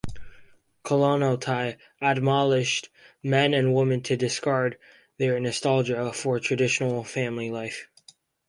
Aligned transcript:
Kollontai 0.83 1.77
admonished 2.01 2.89
men 3.21 3.53
and 3.53 3.75
women 3.75 4.01
to 4.01 4.17
discard 4.17 4.79
their 5.19 5.39
nostalgia 5.39 6.11
for 6.11 6.39
traditional 6.39 7.03
family 7.03 7.51
life. 7.51 7.87